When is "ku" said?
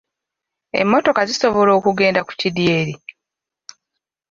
2.27-2.33